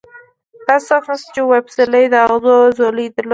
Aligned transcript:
داسې 0.67 0.85
څوک 0.89 1.03
نشته 1.09 1.29
چې 1.33 1.39
ووايي 1.41 1.65
پسرلي 1.67 2.03
د 2.09 2.15
اغزو 2.25 2.57
ځولۍ 2.77 3.07
درلوده. 3.11 3.29